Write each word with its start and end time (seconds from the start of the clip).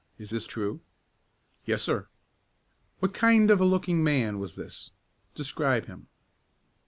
Is 0.17 0.31
this 0.31 0.47
true?" 0.47 0.79
"Yes, 1.63 1.83
sir." 1.83 2.07
"What 3.01 3.13
kind 3.13 3.51
of 3.51 3.61
a 3.61 3.65
looking 3.65 4.03
man 4.03 4.39
was 4.39 4.55
this? 4.55 4.89
Describe 5.35 5.85
him." 5.85 6.07